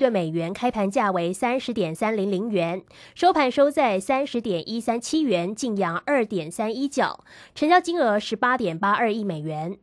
[0.00, 2.82] 对美元开盘价为三十点三零零元，
[3.14, 7.22] 收盘收在三十点一三七元，净扬二点三一角，
[7.54, 9.76] 成交金额十八点八二亿美元。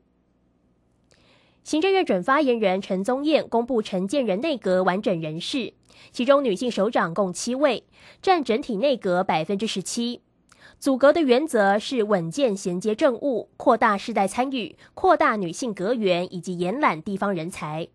[1.64, 5.74] 行政院准发言人陈宗彦公布陈建仁内阁完整人事，
[6.12, 7.84] 其中女性首长共七位，
[8.20, 10.22] 占整体内阁百分之十七。
[10.80, 17.90] 组阁的原则是稳健衔接政务，扩大世代参与，扩大女性阁员以及延揽地方人才。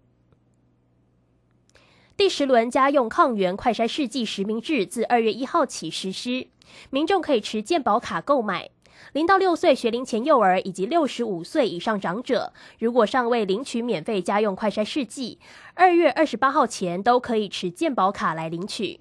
[2.15, 6.47] 第十轮家用抗原快筛试剂实名制自二月一号起实施，
[6.91, 8.69] 民众可以持健保卡购买。
[9.15, 15.39] 零到六岁学龄前幼儿以及六十五岁以上长者，如果尚未领取免费家用快筛试剂，
[15.75, 19.01] 二月二十八号前都可以持健保卡来领取。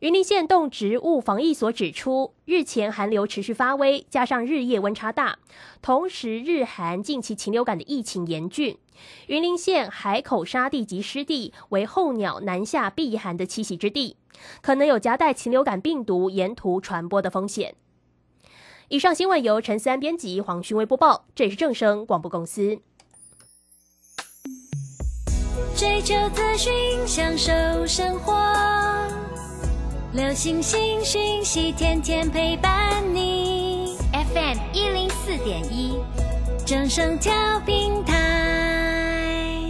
[0.00, 5.40] 云林县动植物防疫所指出，日前寒流持续发威，加上日夜温差大，
[5.82, 8.78] 同时日韩近期禽流感的疫情严峻，
[9.26, 14.16] 云林县海口沙地及湿地为候鸟南下避寒的栖息之地，
[14.62, 17.74] 可能有夹带禽流感病毒沿途传播的风险。
[18.86, 22.78] 以上新闻由陈思安编辑，黄勋威播报，这里是正声广播公司。
[25.74, 26.72] 追求资讯，
[27.04, 27.50] 享受
[27.84, 28.32] 生活。
[30.18, 33.96] 流星星讯息，天天陪伴你。
[34.12, 35.94] FM 一零四点一，
[36.66, 39.62] 正声调平台。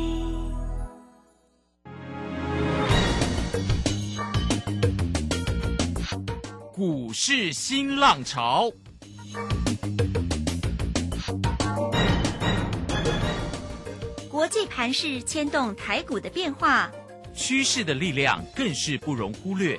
[6.72, 8.72] 股市新浪潮，
[14.30, 16.90] 国际盘势牵动台股的变化，
[17.34, 19.78] 趋势的力量更是不容忽略。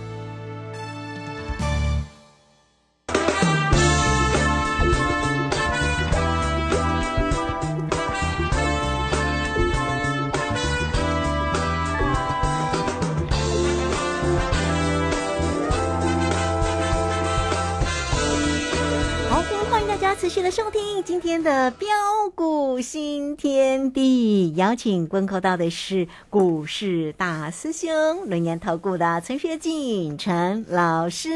[21.21, 21.87] 今天的标
[22.33, 27.87] 股新天地，邀请观看到的是股市大师兄
[28.27, 31.29] 轮研投顾的陈学进陈老师，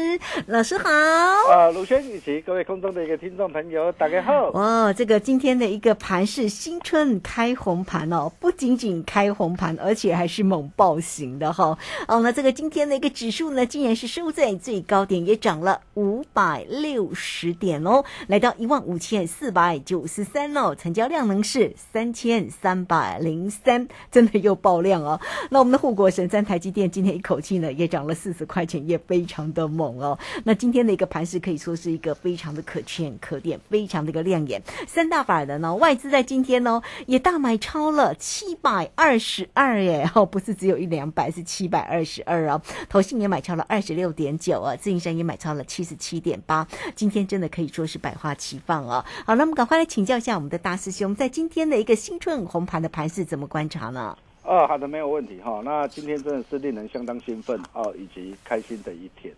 [0.46, 0.90] 老师好。
[0.90, 4.50] 啊，鲁轩以及各位空中的一个听众朋友，大家好。
[4.54, 11.78] 哦，这个今天的一个盘是新春开红盘哦，不仅仅开红盘，而且还是猛爆型的哈。
[12.08, 18.84] 哦，那这个今天的一个指数呢，竟然是收在最高点，也涨了五百六十点哦，来到一万。
[18.86, 25.20] 五千四百九十三哦，成交量能是三千三百零三， 真的又爆量哦。
[25.50, 30.18] 那我们的护国神山台积电今天一口气呢也涨了四十块钱，也非常的猛哦。
[30.44, 34.60] 那今天的一个盘势可以说是一个非常的可圈可点，非常的一个亮眼。
[34.86, 42.60] 三大法人呢，外资在今天呢也大买超了七百二十二耶，哦，不是只有一两百，是七百二十二啊。
[42.88, 46.66] 投信也买超了二十六点九啊，自营商也买超了七十七点八。
[46.94, 48.56] 今天真的可以说是百花齐。
[48.66, 54.14] 放哦，好，那么赶快来请教一下我们的大师兄，在今天的一个新春红盘的盘是怎么观察呢？
[54.42, 55.62] 哦，好的，没有问题哈。
[55.64, 59.32] 那今天真的是令人相当兴奋哦，以及开心的一天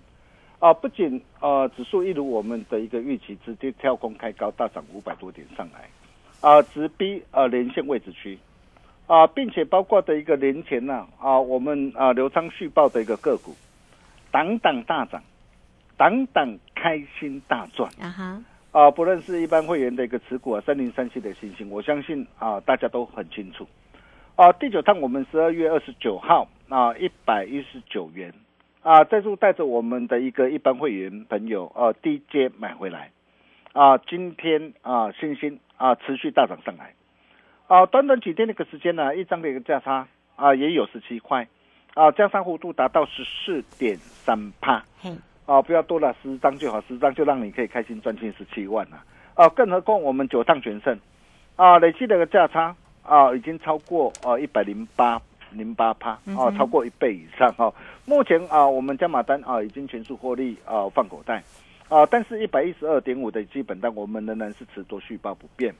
[0.58, 0.74] 啊！
[0.74, 5.88] 不仅呃指数一如我们的一个预期，直接跳空开高，大涨五百多点上来
[6.40, 8.36] 啊，直逼呃连线位置区
[9.06, 13.54] 啊，并且包括的一个年前呢啊，我们啊流昌续报的一个个股，
[14.32, 15.22] 档档大涨，
[15.96, 18.42] 档档开心大赚啊哈。
[18.70, 23.66] 啊，不论是一般会员的一个持股啊，三零三七的星星，我相信啊，大家都很清楚。
[24.36, 28.32] 啊，第九趟我们十二月二十九号啊，一百一十九元
[28.82, 33.10] 啊，再度带着我们的一个一般会员朋友啊，低阶买回来
[33.72, 36.94] 啊，今天啊，星星啊，持续大涨上来
[37.68, 40.06] 啊，短短几天的一个时间呢，一张的一个价差
[40.36, 41.48] 啊，也有十七块
[41.94, 44.84] 啊，加上幅度达到十四点三帕。
[45.48, 49.02] 啊，不要多了，十张就好，十张就让你可以开心赚进十七万了。
[49.32, 51.00] 啊，更何况我们九趟全胜，
[51.56, 55.18] 啊，累计的个价差啊，已经超过啊一百零八
[55.50, 57.72] 零八趴啊，超过一倍以上啊。
[58.04, 61.42] 目前啊，我们加码单啊已经全数获利啊放口袋。
[61.88, 65.74] 啊，但是一百一十二点五的基本单我们仍然是持多续报不变。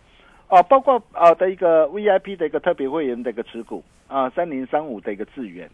[0.47, 5.69] 啊，包括啊的一个 VIP 的一个特别会员的一个持股啊，三零三五的一个资源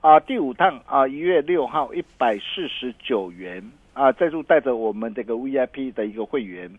[0.00, 3.70] 啊，第五趟啊一月六号一百四十九元。
[3.92, 6.70] 啊，再度带着我们这个 VIP 的一个会员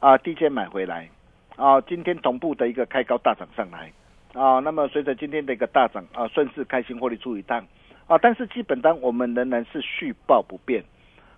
[0.00, 1.08] 啊低阶买回来。
[1.56, 3.90] 啊，今天同步的一个开高大涨上来。
[4.34, 7.66] 啊，那么随着今天的一个大涨啊，顺势开心获利出一趟。
[8.06, 10.84] 啊，但是基本单我们仍然是续报不变，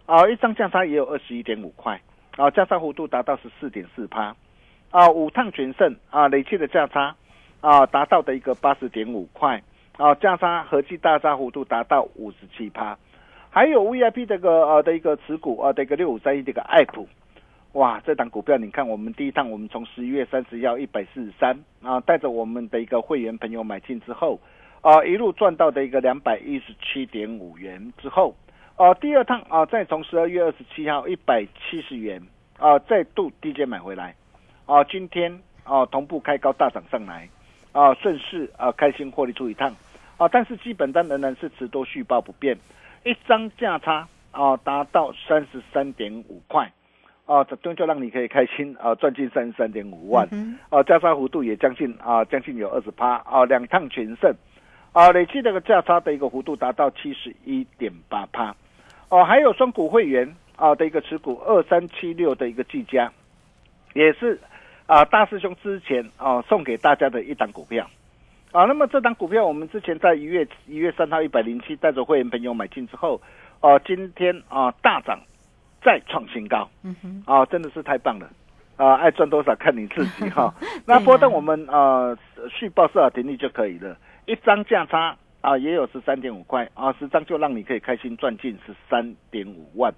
[0.07, 2.01] 啊，一张价差也有二十一点五块，
[2.37, 4.35] 啊，价差幅度达到十四点四趴，
[4.91, 7.15] 啊，五趟全胜啊，累计的价差
[7.61, 9.63] 啊达到的一个八十点五块，
[10.01, 12.97] 啊，价差合计大差幅度达到五十七趴，
[13.51, 17.07] 还有 VIP 这个呃的一个持股啊的一个六五三一这个爱普，
[17.73, 24.41] 哇，这档股票你看我们第一趟我们从十一月三十要一百四十三啊，带着我们的一个会员朋友买进之后。
[24.83, 28.35] 啊，一路赚到的一个两百一十七点五元之后，
[28.77, 32.19] 啊，第二趟啊，再从十二月二十七号一百七十元
[32.59, 34.15] 啊，再度低阶买回来，
[34.65, 37.29] 啊，今天啊同步开高大涨上来，
[37.73, 39.71] 啊，顺势啊开心获利出一趟，
[40.21, 42.59] 啊，但是基本单仍然是持多续报不变，
[43.05, 46.71] 一张价差啊达到三十三点五块，
[47.25, 50.29] 啊，这终究让你可以开心啊赚进三十三点五万，
[50.69, 54.31] 啊，价差幅度也将近啊将近有二十趴，啊，两趟全胜。
[54.93, 58.55] 啊，累计这个价差的一个幅度达到七十一点八趴，
[59.09, 63.11] 哦，还有双股会员啊的一个持股二三七六的一个计价，
[63.95, 64.39] 也是
[64.87, 67.89] 啊大师兄之前啊送给大家的一档股票，
[68.53, 73.21] 啊，那么这档股票我们之前在一月一月三号一百零七带着会员朋友买进之后，
[73.61, 75.21] 哦，今天啊大涨
[75.83, 78.29] 再创新高，嗯哼，啊真的是太棒了，
[78.77, 80.53] 啊爱赚多少看你自己哈，
[80.85, 82.17] 那波动我们啊
[82.49, 83.97] 续报设好停利就可以了。
[84.27, 89.95] 一张价差啊，也有十三点五块啊，十张就让你可以开心赚进十三点五万，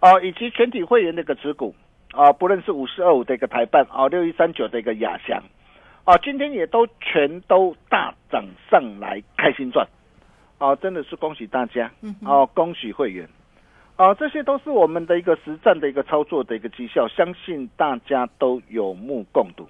[0.00, 1.74] 啊，以及全体会员的一个持股
[2.12, 5.42] 啊，不论是五四二五的一个台办啊，六一三九的一个亚翔
[6.04, 9.86] 啊，今天也都全都大涨上来，开心赚。
[10.58, 11.90] 啊，真的是恭喜大家。
[12.24, 13.28] 啊，恭喜会员。
[13.96, 19.68] 啊，这些都是我们的一个实战的一个操作的一个绩效，相信大家都有目共睹，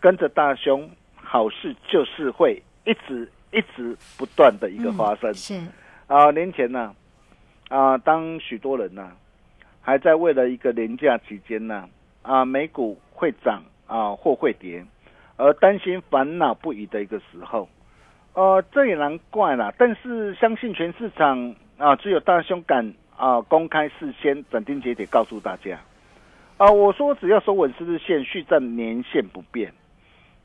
[0.00, 3.30] 跟着大兄，好事就是会一直。
[3.52, 5.32] 一直不断的一个发生。
[5.32, 5.58] 是。
[6.08, 6.94] 啊，年前呢
[7.68, 9.12] 啊，当许多人呢
[9.80, 11.88] 还在为了一个廉价期间呢
[12.22, 14.84] 啊，美股会涨啊或会跌，
[15.36, 17.68] 而担心烦恼不已的一个时候，
[18.34, 19.72] 呃，这也难怪啦。
[19.78, 25.78] 但是相信全市场啊，只有大兄敢啊公开事先斩钉截铁告诉大家
[26.56, 29.72] 啊，我说只要收稳十日线，续战年线不变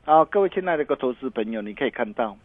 [0.04, 2.36] 啊，各位亲爱的个投资朋友，你可以看到。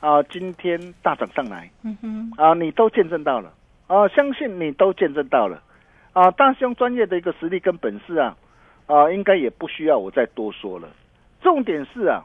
[0.00, 3.52] 啊，今天大涨上来，嗯哼，啊，你都见证到了，
[3.86, 5.62] 啊，相信你都见证到了，
[6.12, 8.36] 啊，大兄专业的一个实力跟本事啊，
[8.86, 10.88] 啊，应该也不需要我再多说了。
[11.42, 12.24] 重点是啊，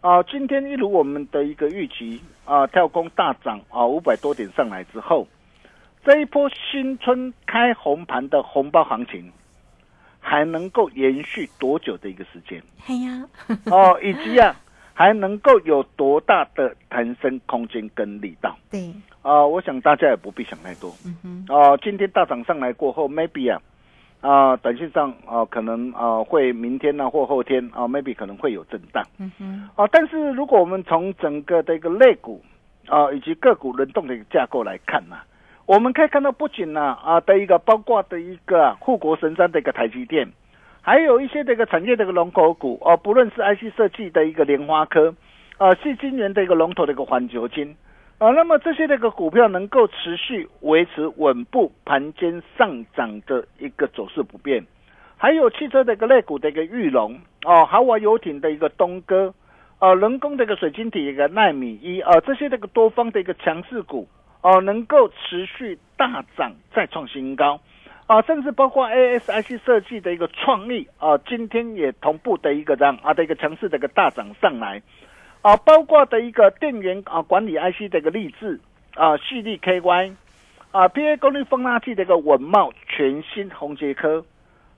[0.00, 5.26] 啊，今天一如我们的一个预期啊，跳空大涨啊，五百多点上来之后，
[6.04, 9.30] 这一波新春开红盘的红包行情，
[10.20, 12.62] 还能够延续多久的一个时间？
[12.86, 13.28] 哎呀，
[13.66, 14.56] 哦，以及啊。
[14.98, 18.56] 还能够有多大的弹升空间跟力道？
[18.70, 20.90] 对啊，我想大家也不必想太多。
[21.04, 23.60] 嗯哼，哦，今天大涨上来过后，maybe 啊，
[24.20, 29.04] 啊，短线上啊，可能啊会明天呢或后天啊，maybe 可能会有震荡。
[29.18, 32.42] 嗯哼，啊，但是如果我们从整个的一个类股
[32.88, 35.16] 啊以及个股轮动的一个架构来看呢，
[35.66, 40.28] 我们可以看到不仅呢啊的一个包括的一个护国神山的一个台积电。
[40.82, 45.12] 还有一些这个产业的一个龙头股哦，不论是 IC 设计的一个莲花科，
[45.58, 47.76] 啊，是今年的一个龙头的一个环球金，
[48.18, 54.64] 啊，那么这些那个股票能够持续维持稳步盘间上涨的一个走势不变，
[55.18, 59.34] 还有汽车的一个类股的一个玉龙，哦，豪华游艇的一个东哥，
[59.78, 64.08] 啊，人工的一个水晶体一个纳米一，啊，这些这个多方的一个强势股，
[64.40, 67.60] 哦，能够持续大涨再创新高。
[68.06, 74.80] 啊，甚至包括 ASIC 设计的一个创意啊，今天也同步的一个这样啊的一个强势的一个大涨上来，
[75.42, 78.60] 啊，包括的一个电源啊管理 IC 的一个励志
[78.94, 80.14] 啊，蓄力 KY
[80.72, 84.24] 啊，PA 功率放大器的一个稳茂全新红杰科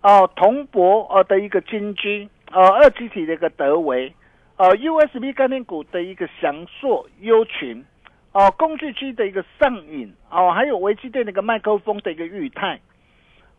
[0.00, 4.12] 啊，铜箔啊的一个金居啊，二极体的一个德维
[4.56, 7.84] 啊，USB 概念股的一个翔硕优群
[8.32, 12.78] 啊，工具机的一个上影啊，还有微机电的一个麦克风的一个裕泰。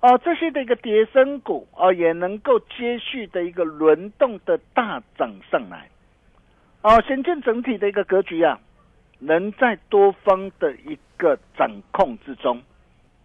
[0.01, 5.89] 哦，这些的一个叠升股哦，也能够接续的一个轮动的大涨上来，
[6.81, 8.59] 哦，显见整体的一个格局啊，
[9.19, 12.61] 仍在多方的一个掌控之中，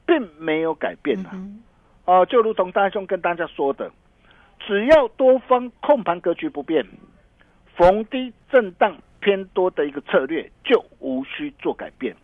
[0.05, 1.31] 并没有改变啊。
[1.35, 1.63] 嗯
[2.07, 3.91] 哦、就如同大兄跟大家说的，
[4.59, 6.85] 只要多方控盘格局不变，
[7.77, 12.15] 逢低震荡偏多的一个策略就无需做改变。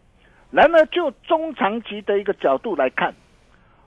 [0.50, 3.14] 然而，就中长期的一个角度来看，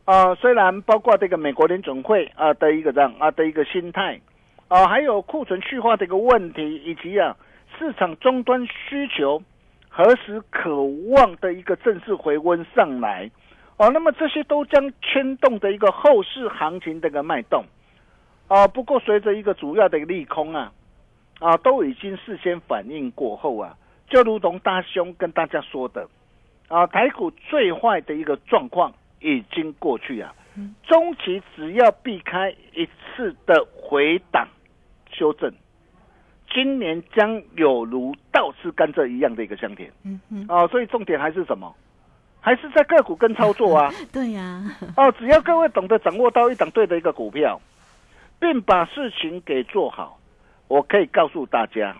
[0.05, 4.19] 啊、虽然包括这个美国联准会啊、的一个这样啊的一个心态，
[4.67, 7.35] 啊、还有库存去化的一个问题，以及啊
[7.77, 9.41] 市场终端需求
[9.89, 13.29] 何时渴望的一个正式回温上来，
[13.77, 17.63] 哦，那么这些都将牵动的一个后市行情的一个脉动，
[18.47, 20.71] 啊，不过随着一个主要的一个利空啊，
[21.39, 23.77] 啊，都已经事先反应过后啊，
[24.07, 26.07] 就如同大兄跟大家说的，
[26.67, 30.33] 啊，台股最坏的一个状况已经过去啊，
[30.83, 34.47] 中期只要避开一次的回档
[35.11, 35.51] 修正，
[36.53, 39.91] 今年将有如倒吃甘蔗一样的一个香甜。
[40.03, 41.73] 嗯嗯，啊，所以重点还是什么？
[42.39, 43.89] 还是在个股跟操作啊。
[44.11, 44.61] 对呀，
[44.97, 47.59] 哦，只要各位懂得掌握到一档对的一个股票，
[48.39, 50.19] 并把事情给做好，
[50.67, 51.95] 我可以告诉大家，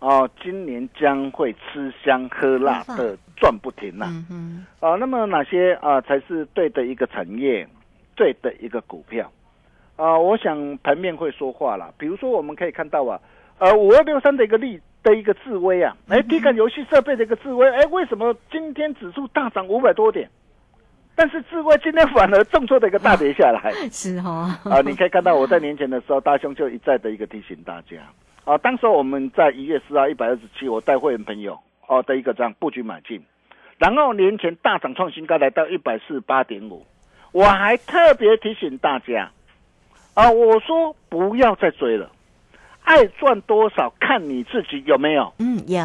[0.00, 7.66] 哦，今年将会吃香喝辣的赚不停呐、嗯哼，啊，那么哪些啊才是对的一个产业，
[8.18, 9.32] 对的一个股票？
[9.96, 11.94] 啊，我想盘面会说话了。
[11.96, 13.18] 比如说，我们可以看到啊，
[13.58, 20.28] 呃，五二六三的一个力的一个智威啊，哎，低感游戏设备的一个智威，哎，为什么今天指数大涨五百多点？
[21.14, 24.80] 但是智威今天反而重挫的一个大跌下来 是哦，啊！
[24.82, 27.96] 你可以看到我在年前的时候，大兄就一再的一个提醒大家
[28.44, 31.58] 啊，当时我们在一月四号一百二十七，我带会员朋友
[31.88, 33.20] 哦的一个这样布局买进，
[33.78, 36.86] 然后年前大涨创新高来到一百四十八点五，
[37.32, 39.30] 我还特别提醒大家
[40.14, 42.10] 啊，我说不要再追了，
[42.82, 45.32] 爱赚多少看你自己有没有。
[45.38, 45.80] 嗯，有，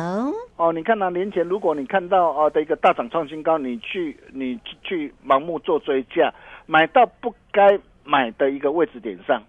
[0.56, 6.34] 哦，你看到、年前，如果你看到哦的一个大涨创新高，你去你去去盲目做追价，
[6.66, 9.44] 买到不该买的一个位置点上，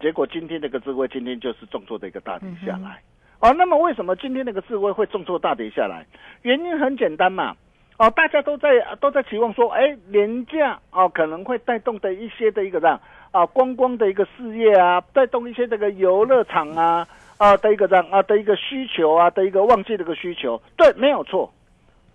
[0.00, 3.02] 结果今天这个智慧今天就是重挫的一个大跌下来。
[3.40, 6.06] 哦，那么为什么今天那个智慧会重挫大跌下来？
[6.42, 7.56] 原因很简单嘛。
[8.00, 12.98] 哦，大家都在都在期望说，哎，廉价哦可能会带动的一些的一个这样
[13.30, 21.52] 啊观光的一个事业啊，带动一些这个游乐场啊啊的一个这样啊的一个需求啊的一个旺季的一个需求，对，没有错。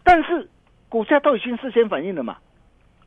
[0.04, 0.50] 但是
[0.90, 2.38] 股价都已经事先反映了嘛，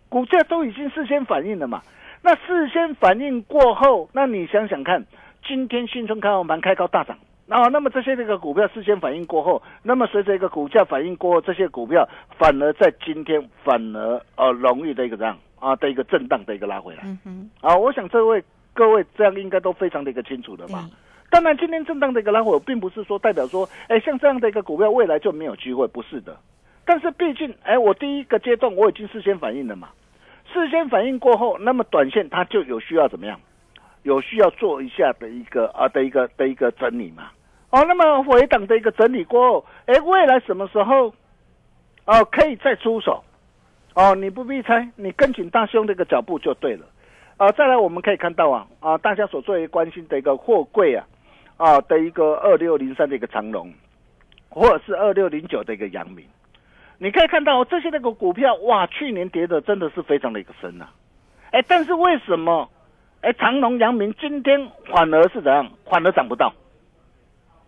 [0.08, 1.82] 股价都已经事先反映了嘛。
[2.22, 5.04] 那事先反应过后，那你想想看，
[5.44, 7.18] 今天新春开红盘开高大涨，
[7.48, 12.06] 然后那么这些这个股票事先反应过后，那么随着一个股价反应过后，这些股票
[12.38, 20.86] 反而在今天反而呃容易的一个这样啊的一个震荡的一个拉回来嗯哼，啊，我想这位各位这样应该都非常的一个清楚的吧。
[21.30, 26.36] 当然，今天震荡的一个拉回，并不是说代表说，哎，像这样的一个股票未来就没有机会，不是的。
[26.84, 29.88] 但是毕竟，哎，我第一个阶段我已经事先反应了嘛，
[30.52, 33.40] 事先反应过后，那么短线它就有需要怎么样？
[34.04, 37.30] 有需要做一下的一个啊的一个的一个整理嘛。
[37.70, 41.12] 哦，那么回档的一个整理过后，哎，未来什么时候
[42.06, 43.22] 哦可以再出手？
[43.94, 46.86] 哦，你不必猜，你跟紧大兄的一个脚步就对了。
[47.36, 51.04] 啊，再来我们可以看到啊啊，大家所最为关心的一个货柜啊
[51.56, 53.72] 啊的一个二六零三的一个长龙，
[54.48, 56.24] 或者是二六零九的一个阳明，
[56.96, 60.88] 你可以看到这些那个股票哇，去年跌的真的是非常的一个深呐、
[61.50, 62.68] 哎，但是为什么
[63.20, 65.68] 哎长隆、阳明今天反而是怎样？
[65.84, 66.52] 反而涨不到？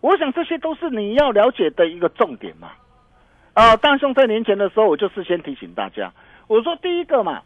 [0.00, 2.71] 我想这些都是你要了解的一个重点嘛。
[3.52, 6.12] 啊，大兄在年前的时候，我就事先提醒大家，
[6.47, 7.42] 我说第一个嘛，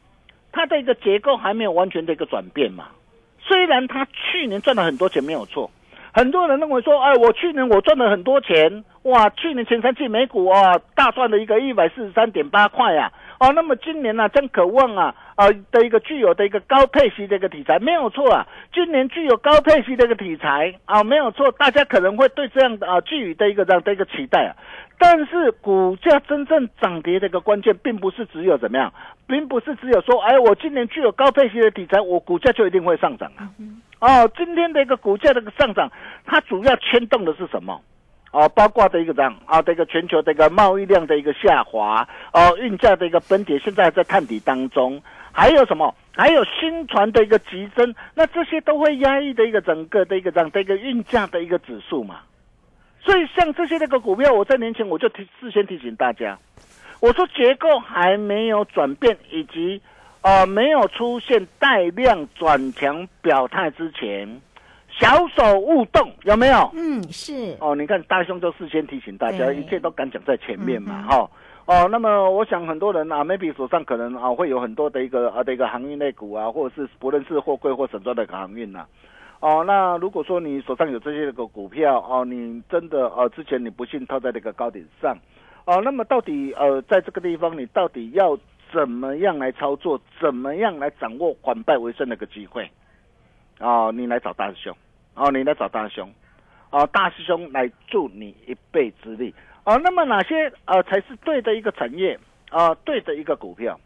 [0.52, 2.88] 它的一个结构还没有完全的一个转变嘛。
[3.40, 5.70] 虽然它去年赚了很多钱没有错，
[6.12, 24.56] 很多人认为说，哎，我去年我赚了很多钱，哇，去年前三季美股啊大赚了一个一百四十三点八块啊，哦，那么今年呢、将渴望啊啊的一个具有的一个高配息的一个题材没有错啊，今年具有高配息的一个题材啊没有错，大家可能会对这样的啊寄予的一个这样的一个期待啊，
[24.98, 28.92] 但是股价真正涨跌的一个关键，并不是只有怎么样，
[29.26, 33.50] 并不是只有说，哎，我今年具有高配息的题材，我股价就一定会上涨啊。
[34.00, 35.90] 哦，今天的一个股价的一个上涨，
[36.26, 37.80] 它主要牵动的是什么？
[38.32, 45.00] 哦，包括的一个这样啊，这个全球的一个贸易量的一个下滑，哦，运价的一个崩跌，现在还在探底当中，
[45.34, 45.92] 还有什么？
[46.16, 52.20] 还有新船的一个急增，那这些都会压抑的一个整个的一个这样的一个运价的一个指数嘛。
[53.00, 56.38] 所以像这些那个股票，我在年前我就提事先提醒大家，
[57.00, 59.82] 我说结构还没有转变，以及
[60.22, 64.40] 呃没有出现带量转强表态之前，
[64.88, 66.70] 小手勿动，有没有？
[66.74, 71.30] 嗯，是，哦，你看大兄就事先提醒大家，一切都敢讲在前面嘛，嗯哈、
[71.66, 78.86] 哦，那么我想很多人啊，maybe 手上可能啊会有很多的一个啊的一个航运类股啊，或者是不论是货柜或散装的一个航运呐、
[79.40, 85.16] 哦，那如果说你手上有这些个股票哦，你真的呃之前你不幸套在那个高点上，
[85.64, 88.38] 哦，那么到底呃在这个地方你到底要
[88.70, 92.70] 怎么样来操作，怎么样来掌握反败为胜的一个机会？
[93.58, 94.76] 哦，你来找大师兄，
[95.14, 96.10] 哦，你来找大师兄，
[96.74, 99.32] 哦，大师兄来助你一臂之力。
[99.62, 102.18] 哦，那么哪些呃才是对的一个产业
[102.50, 103.78] 啊、对的一个股票？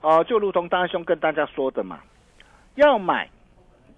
[0.00, 2.00] 哦、就如同大师兄跟大家说的嘛，
[2.76, 3.28] 要买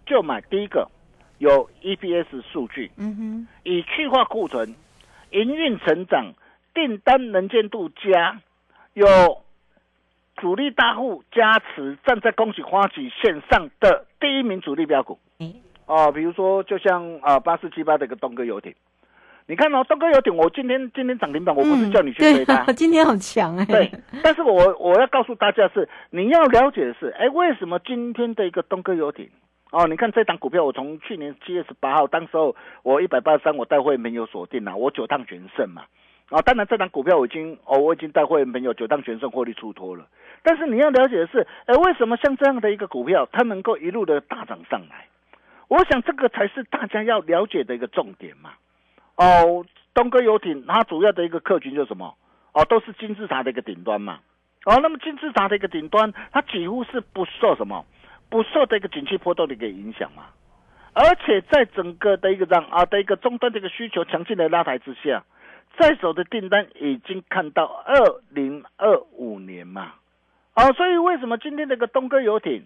[0.04, 0.90] 就买第一个
[1.38, 4.74] 有 EPS 数据，嗯哼，以去化库存、
[5.30, 6.34] 营运成长、
[6.74, 8.40] 订单能见度佳，
[8.94, 9.06] 有
[10.38, 15.20] 主力大户加持，站在恭喜花旗线上的第一名主力标股。
[15.86, 18.74] 哎，哦，比如说就像啊八四七八的一个东哥游艇，
[19.46, 23.90] 你看哦，东哥游艇，我今天今天涨停板，我不是叫你去追它， 今天很强哎，对，
[24.22, 29.28] 但是我我要告诉大家是，你要了解的是，哎，为什么今天的一个东哥游艇？
[29.70, 35.82] 哦，你看这档股票，我从去年七月十八号，当时候我一百八十三，我带会没有锁定啊，我九趟全胜嘛。
[36.30, 40.06] 啊、当然这档股票我已经哦，我已经带会没有九趟全胜获利出脱了。
[40.42, 45.06] 但是你要了解的是，哎，为什么像这样的一个股票，它能够一路的大涨上来？
[45.74, 48.52] 我想这个才是大家要了解的一个重点嘛。
[49.16, 52.14] 哦，东哥游艇它主要的一个客群就是什么？
[52.52, 54.20] 哦，都是金字塔的一个顶端嘛。
[54.66, 57.84] 哦，那么金字塔的一个顶端，它几乎是不受什么，
[58.30, 60.26] 不受这个景气波动的一个影响嘛。
[60.92, 65.24] 而且在整个的一个让啊的一个终端的一个需求强劲的拉抬之下，
[65.76, 69.94] 在手的订单已经看到二零二五年嘛。
[70.54, 72.62] 哦，所以为什么今天这个东哥游艇，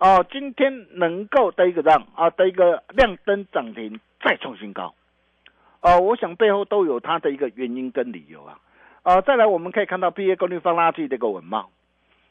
[0.00, 4.94] 哦，今天能够的一个让啊的一个亮灯涨停再创新高？
[5.82, 8.58] 哦，我想背后都有它的一个原因跟理由啊。
[9.02, 11.68] 啊，再来我们可以看到 PA 功率放垃圾的一个文茂，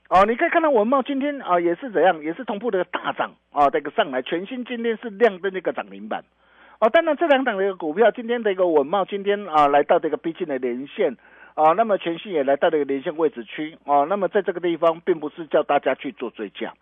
[0.10, 6.24] 哦，你可以看到文茂今天啊也是怎样，也是同步的大涨啊，这个上来，全新今天是亮灯这个涨停板。
[6.80, 11.16] 哦，当然这两档的一个股票，今天的一个稳茂今天啊来到这个逼近的连线
[11.54, 16.74] 啊，那么全新也来到这个连线位置区哦，那么在这个地方并不是叫大家去做追加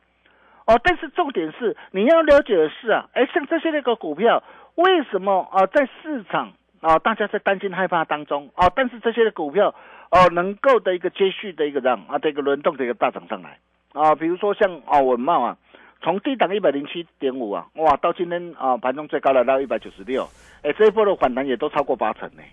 [0.67, 4.43] 哦，但是重点是你要了解的是啊，哎，像这些那个股票
[4.75, 9.73] 为什么啊在市场啊大家在担心害怕当中啊，但是这些的股票
[10.12, 13.58] 哦能够的一个接续的一个让啊这个轮动的一个大涨上来
[13.93, 15.58] 啊，比如说像啊文茂啊。
[15.99, 20.30] 从低档一百零七点五啊，哇，到今天啊盘中最高来到一百九十六，
[20.62, 22.43] 哎，这一波的反弹也都超过八成呢。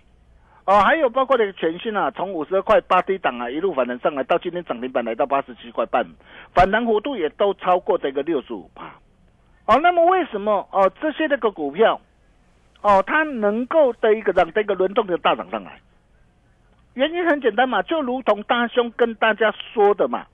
[0.65, 6.03] 哦，还有包括这个全新啊，从五十二块八低档啊一路反弹上来，到今天涨停板来到八十七块半，
[6.53, 8.95] 反弹幅度也都超过这个六十五帕。
[9.67, 12.01] 哦，那么为什么哦这些那个股票
[12.81, 15.79] 哦它能够的一个让这个轮动的大涨上来？
[16.95, 20.25] 原因很简单嘛，就如同大兄跟大家说的嘛。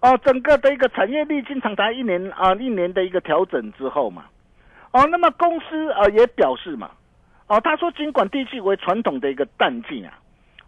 [0.00, 4.24] 哦，整个的一个产业历经长达一年啊一年的一个调整之后嘛，
[4.92, 6.90] 哦，那么公司呃也表示嘛，
[7.52, 10.18] 哦，他说尽管第一季为传统的一个淡季啊，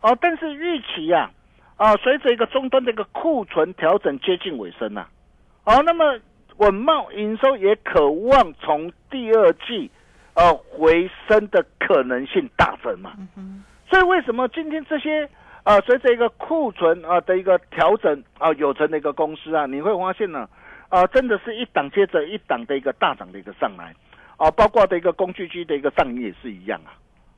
[0.03, 1.31] 哦，但是预期啊，
[1.77, 5.07] 啊，随着一个终端的一个库存调整接近尾声呐、
[5.65, 6.19] 哦，那么
[6.59, 9.91] 稳茂营收也渴望从第二季
[10.35, 13.13] 呃回升的可能性大增嘛，
[13.89, 15.27] 所以为什么今天这些？
[15.63, 20.47] 啊，随着一个库存啊的一个调整啊，有成的一个公司啊，你会发现呢，
[20.91, 23.95] 啊，真的是一档接着一档的一个大涨的一个上来，
[24.37, 26.95] 啊，包括的一个工具机的一个上影也是一样啊，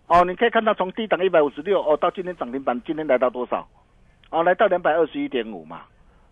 [0.06, 3.66] 哦，你可以看到从低档一百五十六哦，到今天涨停板，今天来到多少？
[4.30, 5.82] 哦，来到两百二十一点五嘛，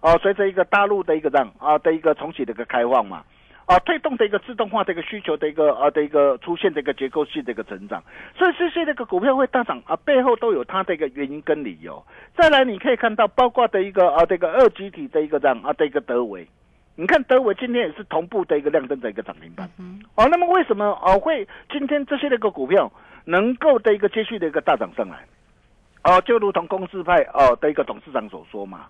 [0.01, 3.25] 哦，随着一个大陆的一个让啊的一个重启的一个开放嘛。
[3.67, 8.05] 啊，推动的一个自动化的一个需求的一个啊的一个出现的一个结构性的一个成长，
[8.37, 12.05] 所以这些那个股票会大涨啊，背后都有它的一个原因跟理由。
[12.37, 16.47] 再来，你可以看到包括的一个啊这个二级体的一个涨啊的一个德维，
[16.97, 19.69] 你看德伟今天也是同步的一个亮灯的一个涨停板。
[20.15, 22.91] 哦，那么为什么哦会今天这些的一个股票
[23.25, 25.25] 能够的一个接续的一个大涨上来？
[26.05, 28.87] 哦，就如同公司派哦的一个董事长所说嘛，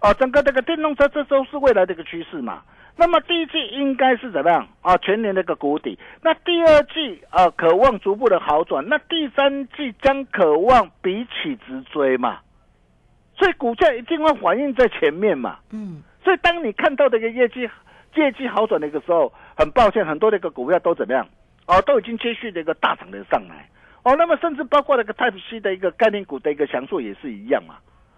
[0.00, 2.62] 哦，整个这个电动车这都是未来的一个趋势嘛。
[2.98, 4.96] 那么第一季应该是怎么样啊？
[4.96, 5.98] 全年的一个谷底。
[6.22, 8.86] 那第二季啊，渴望逐步的好转。
[8.88, 12.38] 那第三季将渴望比起直追嘛。
[13.38, 15.58] 所以股价一定会反映在前面嘛。
[15.70, 17.70] 嗯，所以当你看到这个业绩
[18.16, 21.24] 业绩好转的一个时候，很抱歉，很多的一个股票都怎么样？
[21.68, 23.68] 哦，都已经接续的一个大涨的上来。
[24.02, 27.76] 哦，那么甚至包括那个 Type C 的一个概念股的一个强硕也是一样嘛。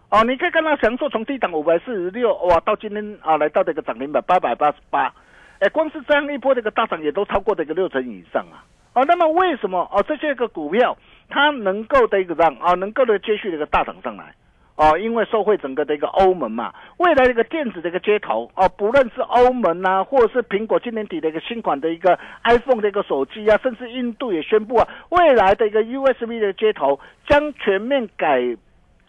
[0.09, 5.13] 哦，你可以看到强硕从低档五百四十六哇，到今天啊来到这个涨停板八百八十八，
[5.59, 8.65] 哎，光是这样一波这个大涨也都超过这个六成以上啊。
[8.95, 10.97] 哦，那么为什么哦这些个股票
[11.29, 14.35] 它能够的一个让啊能够的接续的一个大涨上来？
[14.79, 28.41] 哦，因为受惠整个的一个欧盟嘛，未来的一个电子的一个接头哦，不论是欧盟呐，或者是苹果今年底的一个新款的一个 iPhone 的一个手机啊，甚至印度也宣布啊，未来的一个 USB 的接头将全面改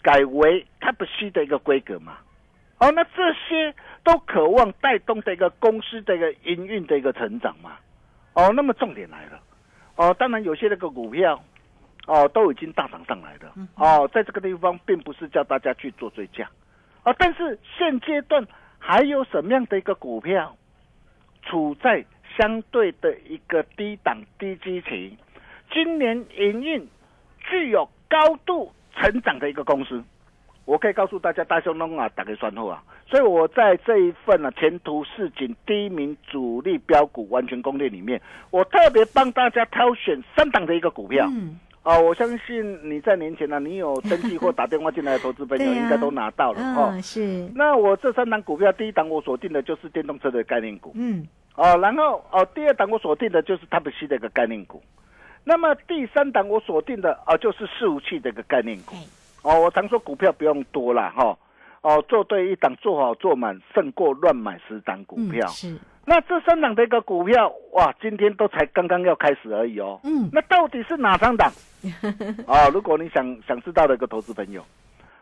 [0.02, 2.18] 改为 Type C 的一个规格嘛。
[2.80, 3.72] 哦，那这些
[4.04, 7.74] 都渴望带动的一个公司的一个营运的一个成长嘛。
[8.34, 9.40] 哦，那么重点来了，
[9.98, 11.40] 哦，当然有些那个股票。
[12.10, 13.48] 哦，都已经大涨上来的。
[13.76, 16.50] 哦，在这个地方并不是叫大家去做追加，
[17.04, 18.46] 啊，但是现阶段
[18.80, 20.56] 还有什么样的一个股票
[21.44, 22.04] 处在
[22.36, 25.16] 相对的一个低档低基期，
[25.72, 26.88] 今年营运
[27.48, 30.04] 具有高度成长的一个公司，
[30.66, 38.20] 我可以告诉大家，大兄龙啊，打开算后啊，所以我在这一份呢前途市井第一名主力标股完全攻略里面，
[38.50, 41.30] 我特别帮大家挑选三档的一个股票。
[41.90, 46.96] 哦，我相信你在年前呢，你有登记或打电话进来的投资朋友， 应该都拿到了哦。
[47.02, 47.50] 是。
[47.56, 50.92] 那我这三档股票，第一档我锁定的就是电动车的概念股。
[50.94, 51.26] 嗯。
[51.56, 54.84] 哦，然后哦，第二档我锁定的就是 Type C 的一个概念股。
[55.44, 58.96] 那么第三档我锁定的哦，就是伺服器的一个概念股。
[59.42, 61.36] 哦，我常说股票不用多了哈。
[61.82, 65.48] 哦，做对一档，做好做满，胜过乱买十档股票。
[65.48, 65.76] 是。
[66.10, 70.00] 那这三档的一个股票，哇，今天都才刚刚要开始而已哦。
[70.04, 70.28] 嗯。
[70.34, 71.52] 那到底是哪三档？
[72.50, 74.66] 啊，如果你想想知道的一个投资朋友，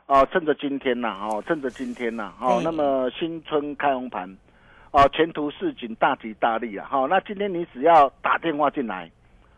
[0.06, 4.34] 哦，趁着今天呐，哦，趁着今天呐，哦，那么新春开红盘，
[4.92, 6.88] 哦，前途似锦，大吉大利啊！
[6.90, 9.12] 好，那今天你只要打电话进来，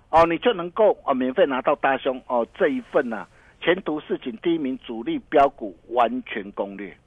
[0.10, 3.28] 哦，你就能够哦，免费拿到大兄哦这一份呐，
[3.62, 6.98] 前途似锦第一名主力标股完全攻略，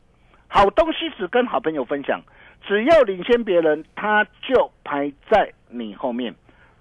[0.54, 2.20] 好东西只跟好朋友分享，
[2.66, 6.34] 只要领先别人，他就排在你后面，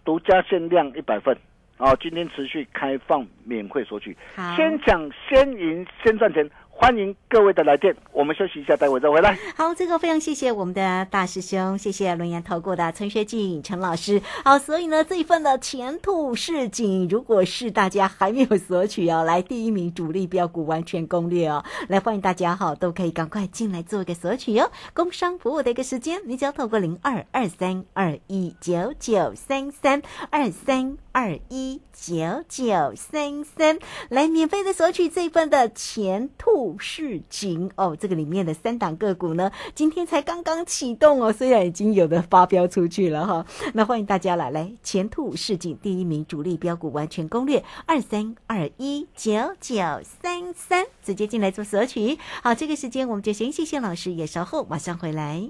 [0.04, 1.38] 独家限量一百份。
[1.78, 4.16] 哦，今天持续开放免费索取，
[4.58, 6.48] 先抢先赢先赚钱。
[6.82, 9.38] 欢迎各位的来电，我们休息一下，待会再回来。
[9.56, 14.20] 好，这个非常谢谢我们的大师兄，谢谢轮研投顾的陈学进陈老师。
[14.44, 24.72] 好，所以呢，这一份的前途似锦，如果是大家还没有索取哦，来第一名主力标股完全攻略哦，来欢迎大家哈，都可以赶快进来做一个索取哦。
[24.96, 33.78] 工商服务的一个时间，你只要透过零二二三二一九九三三二三二一九九三三
[34.10, 36.52] 来免费的索取这一份的前兔。
[36.80, 52.18] 市锦哦，这个里面的三档个股呢，今天才刚刚启动哦，虽然已经有的发标出去了哈，那欢迎大家来来前兔市锦第一名主力标股完全攻略二三二一九九三三，直接进来做索取。
[52.42, 55.50] 好，这个时间我们就先谢谢老师，也稍后马上回来。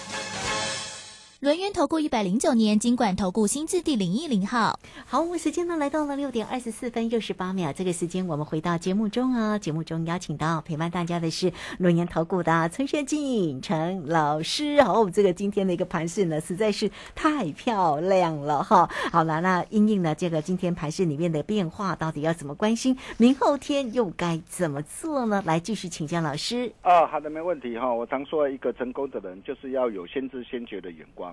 [1.41, 7.73] 轮源投顾一百零九年金管投顾新字第零一零号，好，我们时间呢来到了六点二十四分六十八秒。
[7.73, 14.79] 这个时间我们回到节目中啊，节目中邀请到陪伴大家的是轮源投顾的陈学进陈老师。
[14.83, 18.87] 好，这个今天的一个盘势呢实在是太漂亮了哈。
[19.11, 22.95] 好了，那应应呢这个今天盘势里面的变化，到底要怎么关心？
[23.17, 25.41] 明后天又该怎么做呢？
[25.43, 26.71] 来继续请教老师。
[26.83, 27.91] 啊，好的，没问题哈。
[27.91, 31.30] 我常说一个成功的人就是要有先知先觉的眼光。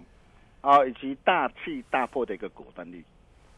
[0.60, 3.04] 啊，以及大气大破的一个果断力，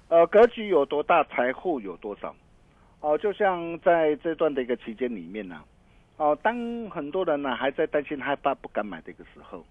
[0.08, 2.34] 呃，格局有多大，财富有多少？
[3.00, 5.62] 哦，就像在这段的一个期间里面呢，
[6.18, 6.54] 哦，当
[6.90, 9.64] 很多人呢还在担心害怕不敢买的一个时候，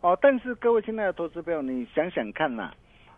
[0.00, 2.72] 哦，但是各位亲爱的投资朋友，你想想看呐，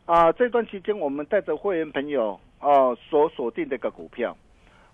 [0.05, 4.37] 啊，这段期间我们带着会员朋友哦所锁定的一个股票，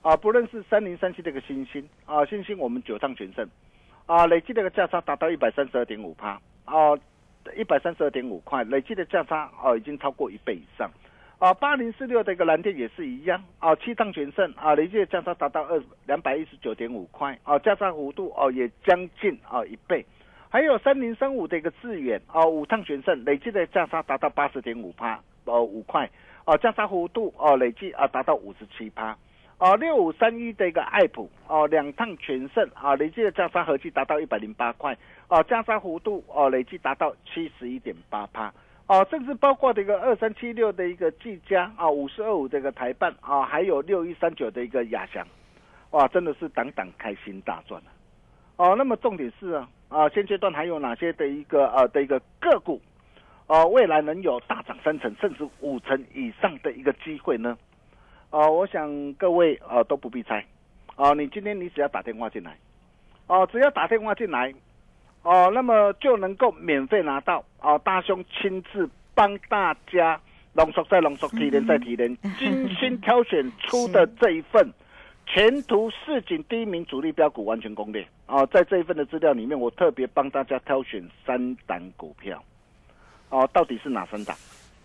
[0.02, 3.48] 啊，不论是三零三七这个星星，啊，星星我们九趟全胜。
[4.06, 6.98] 啊，累计的一个价差达到一百三十二点五趴，哦，
[7.56, 10.90] 一百三十二点五块，累计的价差哦已经超过一倍以上。
[11.38, 20.04] 啊，八零四六的一个蓝电也是一样啊，七趟全胜啊，累计的价差达到二两百一十九点五块啊，价差幅度哦也将近啊一倍。
[20.50, 26.10] 还有三零三五的一个致远啊，五趟全胜，累计的价差达到八十点五趴哦五块
[26.44, 29.16] 啊，价差幅度哦累计啊达到五十七趴。
[29.60, 34.96] 啊，六五三一的一个爱普哦，两趟全胜啊，累计的价差合计达到一百零八块
[35.28, 38.50] 啊，价差幅度哦累计达到七十一点八趴。
[38.86, 45.24] 啊，甚至包括这个二三七六的一个技嘉啊，五四二五的一个台办啊，还有六一三九的一个亚翔，
[45.90, 47.92] 哇，真的是档档开心大赚啊！
[48.56, 52.80] 哦，那么重点是啊，啊，现阶段还有哪些的一个呃的一个个股，
[53.46, 57.58] 啊，未来能有大涨三成甚至五成以上的一个机会呢？
[58.30, 60.44] 啊，我想各位啊都不必猜，
[60.96, 62.56] 啊，你今天你只要打电话进来，
[63.26, 64.54] 哦，只要打电话进来。
[65.22, 70.18] 哦，那么就能够免费拿到哦，大兄亲自帮大家
[70.54, 74.66] 浓缩再浓缩，提炼再提炼，精心挑选出的这一份
[75.26, 78.02] 前途似锦第一名主力标股完全攻略。
[78.28, 82.42] 哦，在这一份的资料里面，我特别帮大家挑选三档股票。
[83.28, 84.34] 哦，到底是哪三档？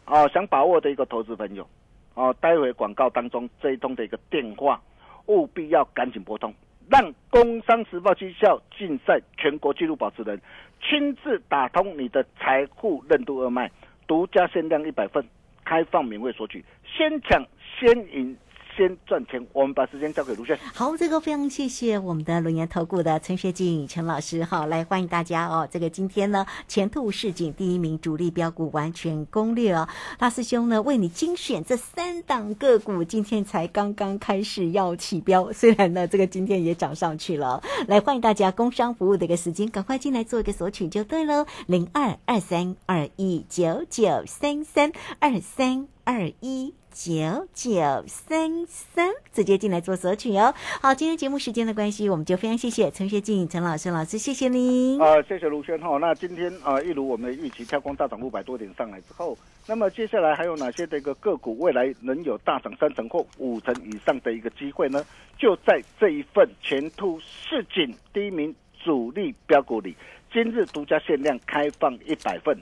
[0.06, 1.66] 哦，想把握的一个投资朋友
[2.16, 4.82] 哦，待会广告当中这一通的一个电话，
[5.28, 6.54] 务必要赶紧拨通。
[6.90, 10.40] 让《工商时报》绩效竞赛全国纪录保持人
[10.82, 13.72] 亲自打通你的财富任督二脉，
[14.08, 15.26] 独家限量一百份，
[15.64, 17.44] 开放免费索取，先抢
[17.80, 18.38] 先赢。
[18.76, 20.58] 先赚钱，我们把时间交给卢轩。
[20.74, 25.68] 好，这个非常谢谢我们的龙岩投顾的陈学静陈老师，好，来欢迎大家哦。
[25.72, 37.64] 这个今天呢，前途似锦第一名主力标股完全攻略哦，大师兄呢为你精选这三档个股，今天才刚刚开始要起标，虽然呢这个今天也涨上去了。
[37.88, 46.74] 来欢迎大家工商服务的一个时间，赶快进来做一个索取就对喽，零二二三二一九九三三二三二一。
[46.96, 50.54] 九九三三，直接进来做索取哦。
[50.82, 54.98] 好，今天节目时间的关系，我们就非常谢谢陈学静陈老师老师，谢谢您。
[55.02, 55.98] 啊，谢谢卢轩哈。
[55.98, 65.06] 那今天啊，一如我们的预期，跳空大涨五百多点上来之后，那么接下来还有哪些的一个个股未来能有大涨三成或五成以上的一个机会呢？
[65.38, 69.94] 就在这一份前途市井第一名主力标股里，
[70.32, 72.58] 今日独家限量开放一百份。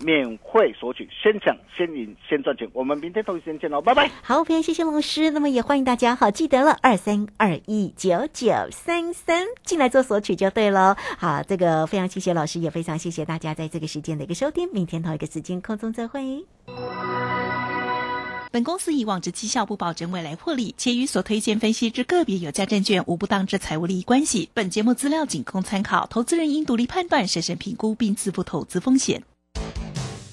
[0.00, 2.68] 免费索取，先抢先赢先赚钱。
[2.72, 4.10] 我们明天同一时间见喽，拜拜。
[4.22, 5.30] 好，非常谢谢老师。
[5.30, 10.96] 那么也欢迎大家，好记得了，二三二一九九三三进来做索取就对了。
[11.18, 14.68] 好，这个非常谢谢老师，也非常谢谢大家在这个时间的一个收听。
[14.72, 16.44] 明天同一个时间空中再会。
[18.50, 24.48] 本公司以往之绩效不保证未来获利，且与所推荐分析之个别有价证券无不当之财务利益关系。
[24.54, 29.22] 本节目资料仅供参考，投资人应独立判断、审慎评估并自负投资风险。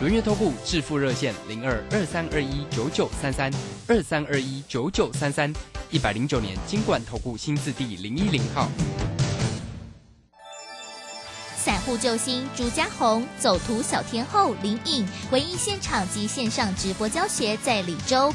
[0.00, 3.52] 轮月投顾致富热线零二二三二一九九三三
[3.86, 5.52] 二三二一九九三三
[5.90, 8.68] 一百零九年金管投顾新字第零一零号。
[11.56, 18.34] 散户救星朱家红，走图小天后林颖，唯一现场及线上直播教学在李州。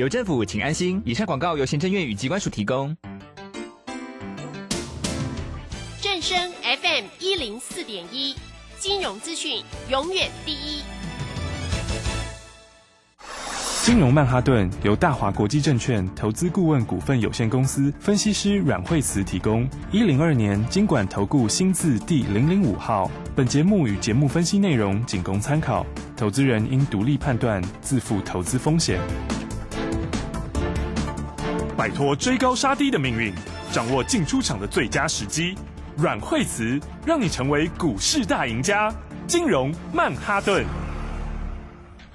[0.00, 1.02] 有政府，请安心。
[1.04, 2.96] 以上广告由行政院与机关署提供。
[6.00, 8.34] 正声 FM 一零四点一，
[8.78, 10.80] 金融资讯永远第一。
[13.82, 19.68] 金融曼哈顿由大华国际证券投资顾问股份有限公司分析师阮惠慈提供。
[19.92, 23.10] 一零二年经管投顾新字第零零五号。
[23.36, 25.84] 本节目与节目分析内容仅供参考，
[26.16, 28.98] 投资人应独立判断，自负投资风险。
[31.80, 33.32] 摆脱追高杀低的命运，
[33.72, 35.56] 掌握进出场的最佳时机。
[35.96, 38.92] 阮惠慈让你成为股市大赢家。
[39.26, 40.62] 金融曼哈顿。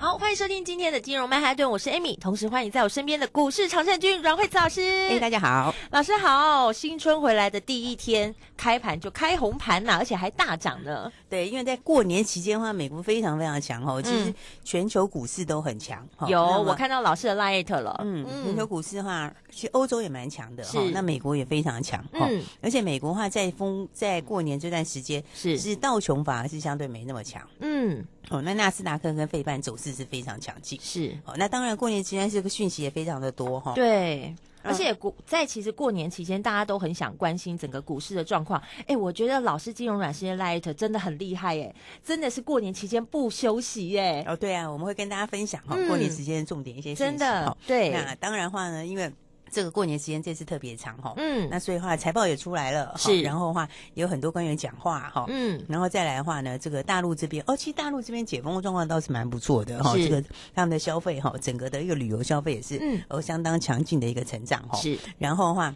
[0.06, 4.80] 好，欢迎收听今天的金融曼哈顿，我是 Amy，同时欢迎在我身边的股市常胜军阮慧慈老师。
[5.10, 6.72] 哎，大家好，老师好！
[6.72, 11.12] 新春回来的第一天，开盘就开红盘呐，而且还大涨呢。
[11.28, 14.32] 对，因为在过年期间的话，美国非常非常强哦，其实
[14.64, 16.08] 全球股市都很强。
[16.28, 18.00] 有，我看到老师的 light 了。
[18.04, 22.06] 嗯，全球股市的话，其实欧洲也蛮强的哈，那美国也非常强。
[22.12, 27.42] 嗯，而且美国的话，在风在过年这段时间，是是道琼反而是相对没那么强。
[27.62, 28.06] 嗯。
[28.30, 31.34] 哦，那纳斯达克跟费半走势是非常强劲，是哦。
[31.38, 33.74] 那当然，过年期间这个讯息也非常的多哈。
[33.74, 38.62] 对，而且股在其实过年期间，大家都很想关心整个股市的状况。
[38.88, 44.24] 哎，我觉得老师金融软件 Light 真的很厉害，哎，真的是过年期间不休息，哎。
[44.28, 47.92] 哦，对啊，我们会跟大家分享哈，过年时间重点一些真的对。
[47.92, 49.12] 那当然话呢，因为。
[49.52, 65.74] 这个过年时间这次特别长哈，嗯，那所以话财报也出来了，是，然后的话有很多官员讲话哈，嗯，然后再来的话呢，这个大陆这边哦，其实大陆这边解封的状况倒是蛮不错的哈，这个他们的消费哈，整个的一个旅游消费也是，嗯，哦，相当强劲的一个成长哈，是，然后的话。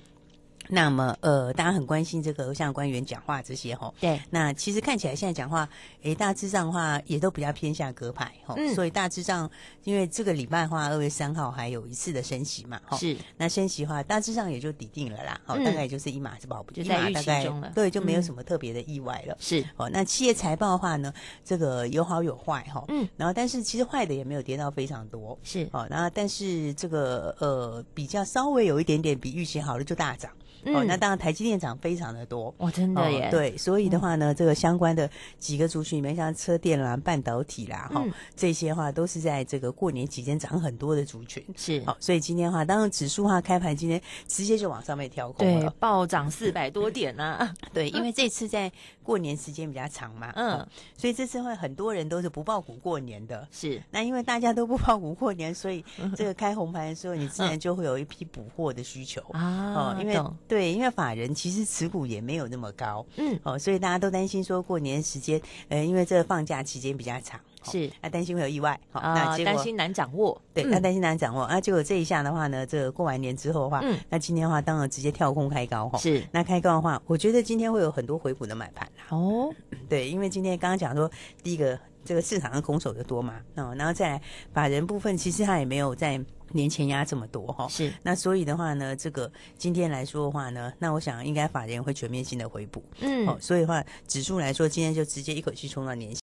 [0.72, 3.92] 那么，呃，大家很关心这个像官员讲话这些哈。
[4.00, 4.22] 对。
[4.30, 5.68] 那其实看起来现在讲话，
[6.04, 8.54] 诶，大致上的话也都比较偏向鸽派哈。
[8.56, 8.76] 嗯。
[8.76, 9.50] 所以大致上，
[9.84, 12.96] 因为这个礼拜的话，二月三号还有一次的升息嘛哈。
[12.96, 13.18] 是。
[13.36, 15.42] 那升息的话，大致上也就抵定了啦。
[15.48, 15.58] 哦。
[15.58, 17.72] 大概也就是一码是保不就在预期中了。
[17.74, 19.36] 对，就没有什么特别的意外了。
[19.40, 19.66] 是。
[19.76, 21.12] 哦，那企业财报的话呢，
[21.44, 22.86] 这个有好有坏哈。
[22.90, 23.10] 嗯。
[23.18, 25.36] 然后，但是其实坏的也没有跌到非常多。
[25.42, 25.68] 是。
[25.72, 30.32] 哦，然后但是这个呃比较稍微有一点点比预期好了就大涨。
[30.66, 33.30] 哦，那当然，台积电涨非常的多，哇，真的耶！
[33.32, 41.44] 对，所以的话呢，这个相关的几个族群里面，像车电啦、半导体啦，哈，这些话都是在这个过年期间涨很多的族群。
[41.56, 47.50] 是，好，所以今天的话，当然指数话开盘今天直接就往上面跳空了，暴涨四百多点呢。
[47.74, 48.72] 对，因为这次在
[49.04, 50.68] 过年时间比较长嘛，嗯，
[50.98, 53.48] 所以这次会很多人都是不报股过年的。
[53.52, 55.84] 是，那因为大家都不报股过年，所以
[56.16, 59.74] 这个开红盘的时候，你自然就会有一批补货的需求啊。
[59.74, 61.30] 哦，因为对，因为法人。
[61.40, 79.54] 其实持股也没有那么高，嗯，哦，所以大家都担心说过年时间，呃，因为这个放假期间比较长，是，啊，担心会有意外，好，那担心难掌握，对，那担心难掌握，啊，结果这一下的话呢，这个过完年之后的话，嗯，那今天的话当然直接跳空开高，哈，是，那开高的话，我觉得今天会有很多回补的买盘啦，哦，
[79.88, 81.10] 对，因为今天刚刚讲说，
[81.42, 84.22] 第一个这个市场上空手的多嘛，哦，然后再来
[84.54, 86.20] 法人部分，其实他也没有在。
[86.52, 96.16] 年前压这么多哈，是那所以的话呢，这个今天来说的话呢，那我想应该法人会全面性的回补，嗯，哦，所以的话指数来说，今天就直接一口气冲到年。